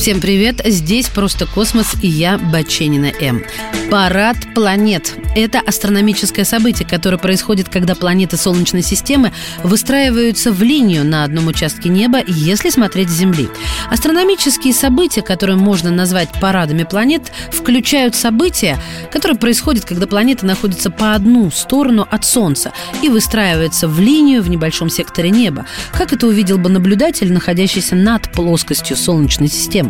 Всем 0.00 0.22
привет, 0.22 0.62
здесь 0.64 1.10
«Просто 1.10 1.44
космос» 1.44 1.94
и 2.00 2.08
я, 2.08 2.38
Баченина 2.38 3.12
М. 3.20 3.44
Парад 3.90 4.36
планет– 4.54 5.14
это 5.36 5.60
астрономическое 5.60 6.46
событие, 6.46 6.88
которое 6.88 7.18
происходит, 7.18 7.68
когда 7.68 7.94
планеты 7.94 8.38
Солнечной 8.38 8.80
системы 8.80 9.30
выстраиваются 9.62 10.52
в 10.52 10.62
линию 10.62 11.04
на 11.04 11.24
одном 11.24 11.48
участке 11.48 11.90
неба, 11.90 12.20
если 12.26 12.70
смотреть 12.70 13.10
с 13.10 13.18
Земли. 13.18 13.50
Астрономические 13.90 14.72
события, 14.72 15.20
которые 15.20 15.56
можно 15.56 15.90
назвать 15.90 16.30
парадами 16.40 16.84
планет, 16.84 17.30
включают 17.50 18.14
события, 18.14 18.78
которые 19.12 19.38
происходят, 19.38 19.84
когда 19.84 20.06
планеты 20.06 20.46
находятся 20.46 20.90
по 20.90 21.14
одну 21.14 21.50
сторону 21.50 22.08
от 22.10 22.24
Солнца 22.24 22.72
и 23.02 23.10
выстраиваются 23.10 23.86
в 23.86 24.00
линию 24.00 24.42
в 24.42 24.48
небольшом 24.48 24.88
секторе 24.88 25.28
неба, 25.28 25.66
как 25.92 26.14
это 26.14 26.26
увидел 26.26 26.56
бы 26.56 26.70
наблюдатель, 26.70 27.30
находящийся 27.30 27.96
над 27.96 28.32
плоскостью 28.32 28.96
Солнечной 28.96 29.48
системы. 29.48 29.89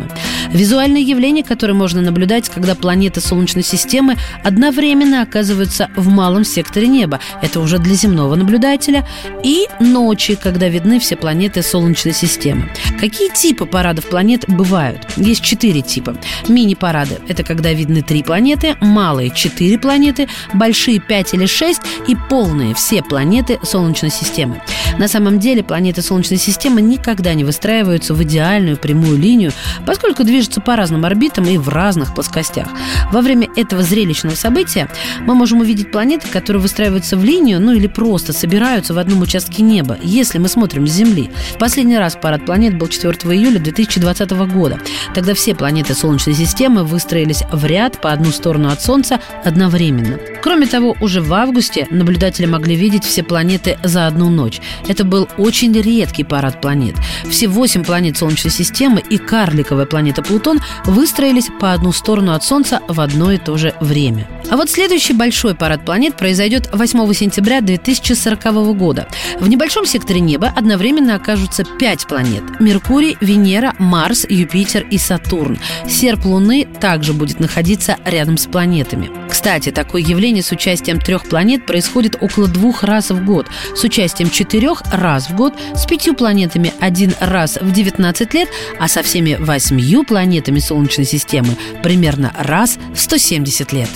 Визуальное 0.51 1.01
явление, 1.01 1.43
которое 1.43 1.73
можно 1.73 2.01
наблюдать, 2.01 2.49
когда 2.49 2.75
планеты 2.75 3.21
Солнечной 3.21 3.63
системы 3.63 3.81
системы 3.81 4.17
одновременно 4.43 5.21
оказываются 5.21 5.89
в 5.95 6.07
малом 6.07 6.45
секторе 6.45 6.87
неба. 6.87 7.19
Это 7.41 7.59
уже 7.59 7.79
для 7.79 7.95
земного 7.95 8.35
наблюдателя. 8.35 9.07
И 9.43 9.67
ночи, 9.79 10.35
когда 10.35 10.67
видны 10.67 10.99
все 10.99 11.15
планеты 11.15 11.61
Солнечной 11.61 12.13
системы. 12.13 12.69
Какие 12.99 13.29
типы 13.29 13.65
парадов 13.65 14.05
планет 14.05 14.45
бывают? 14.47 15.01
Есть 15.17 15.41
четыре 15.41 15.81
типа. 15.81 16.15
Мини-парады– 16.47 17.17
это 17.27 17.43
когда 17.43 17.73
видны 17.73 18.01
три 18.01 18.23
планеты, 18.23 18.75
малые– 18.79 19.29
четыре 19.35 19.77
планеты, 19.77 20.27
большие– 20.53 20.99
пять 21.07 21.33
или 21.33 21.45
шесть 21.45 21.81
и 22.07 22.15
полные– 22.29 22.73
все 22.75 23.01
планеты 23.01 23.59
Солнечной 23.63 24.11
системы. 24.11 24.61
На 24.97 25.07
самом 25.07 25.39
деле 25.39 25.63
планеты 25.63 26.01
Солнечной 26.01 26.39
системы 26.39 26.81
никогда 26.81 27.33
не 27.33 27.43
выстраиваются 27.43 28.13
в 28.13 28.21
идеальную 28.23 28.77
прямую 28.77 29.17
линию, 29.17 29.51
поскольку 29.91 30.23
движутся 30.23 30.61
по 30.61 30.77
разным 30.77 31.03
орбитам 31.03 31.43
и 31.49 31.57
в 31.57 31.67
разных 31.67 32.15
плоскостях. 32.15 32.65
Во 33.11 33.19
время 33.19 33.49
этого 33.57 33.83
зрелищного 33.83 34.35
события 34.35 34.87
мы 35.19 35.35
можем 35.35 35.59
увидеть 35.59 35.91
планеты, 35.91 36.29
которые 36.29 36.61
выстраиваются 36.61 37.17
в 37.17 37.25
линию, 37.25 37.59
ну 37.59 37.73
или 37.73 37.87
просто 37.87 38.31
собираются 38.31 38.93
в 38.93 38.99
одном 38.99 39.19
участке 39.19 39.63
неба, 39.63 39.97
если 40.01 40.37
мы 40.37 40.47
смотрим 40.47 40.87
с 40.87 40.91
Земли. 40.91 41.29
Последний 41.59 41.97
раз 41.97 42.15
парад 42.15 42.45
планет 42.45 42.77
был 42.77 42.87
4 42.87 43.11
июля 43.35 43.59
2020 43.59 44.31
года. 44.53 44.79
Тогда 45.13 45.33
все 45.33 45.55
планеты 45.55 45.93
Солнечной 45.93 46.35
системы 46.35 46.85
выстроились 46.85 47.43
в 47.51 47.65
ряд 47.65 47.99
по 47.99 48.13
одну 48.13 48.31
сторону 48.31 48.69
от 48.69 48.81
Солнца 48.81 49.19
одновременно. 49.43 50.19
Кроме 50.41 50.67
того, 50.67 50.95
уже 51.01 51.21
в 51.21 51.33
августе 51.33 51.85
наблюдатели 51.91 52.45
могли 52.45 52.75
видеть 52.75 53.03
все 53.03 53.23
планеты 53.23 53.77
за 53.83 54.07
одну 54.07 54.29
ночь. 54.29 54.61
Это 54.87 55.03
был 55.03 55.27
очень 55.37 55.73
редкий 55.73 56.23
парад 56.23 56.61
планет. 56.61 56.95
Все 57.29 57.47
восемь 57.47 57.83
планет 57.83 58.17
Солнечной 58.17 58.51
системы 58.51 59.03
и 59.07 59.17
карликовая 59.17 59.80
планета 59.85 60.21
Плутон 60.21 60.59
выстроились 60.85 61.49
по 61.59 61.73
одну 61.73 61.91
сторону 61.91 62.33
от 62.33 62.43
Солнца 62.43 62.81
в 62.87 62.99
одно 62.99 63.31
и 63.31 63.37
то 63.37 63.57
же 63.57 63.73
время. 63.79 64.27
А 64.49 64.57
вот 64.57 64.69
следующий 64.69 65.13
большой 65.13 65.55
парад 65.55 65.85
планет 65.85 66.15
произойдет 66.17 66.69
8 66.73 67.13
сентября 67.13 67.61
2040 67.61 68.77
года. 68.77 69.07
В 69.39 69.47
небольшом 69.47 69.85
секторе 69.85 70.19
неба 70.19 70.51
одновременно 70.55 71.15
окажутся 71.15 71.63
пять 71.63 72.07
планет– 72.07 72.43
Меркурий, 72.59 73.17
Венера, 73.21 73.73
Марс, 73.79 74.25
Юпитер 74.27 74.85
и 74.89 74.97
Сатурн. 74.97 75.57
Серп 75.87 76.25
Луны 76.25 76.67
также 76.79 77.13
будет 77.13 77.39
находиться 77.39 77.97
рядом 78.05 78.37
с 78.37 78.45
планетами. 78.47 79.09
Кстати, 79.29 79.71
такое 79.71 80.01
явление 80.01 80.43
с 80.43 80.51
участием 80.51 80.99
трех 80.99 81.25
планет 81.25 81.65
происходит 81.65 82.17
около 82.21 82.47
двух 82.47 82.83
раз 82.83 83.11
в 83.11 83.25
год, 83.25 83.47
с 83.75 83.83
участием 83.83 84.29
четырех 84.29 84.83
раз 84.91 85.29
в 85.29 85.35
год, 85.35 85.53
с 85.75 85.85
пятью 85.85 86.13
планетами 86.13 86.73
один 86.79 87.13
раз 87.19 87.57
в 87.59 87.71
19 87.71 88.33
лет, 88.33 88.49
а 88.79 88.87
со 88.87 89.03
всеми 89.03 89.35
восьмью 89.39 90.03
планетами 90.03 90.59
Солнечной 90.59 91.05
системы 91.05 91.55
примерно 91.83 92.33
раз 92.37 92.77
в 92.93 92.99
170 92.99 93.71
лет. 93.73 93.89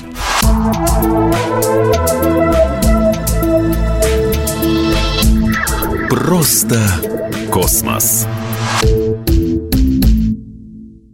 Просто 6.10 6.82
космос. 7.52 8.26